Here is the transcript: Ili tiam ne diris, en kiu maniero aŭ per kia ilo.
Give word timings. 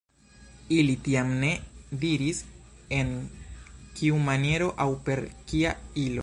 Ili 0.77 0.93
tiam 1.07 1.33
ne 1.43 1.51
diris, 2.05 2.39
en 3.01 3.13
kiu 4.01 4.19
maniero 4.31 4.73
aŭ 4.87 4.89
per 5.11 5.25
kia 5.53 5.77
ilo. 6.07 6.17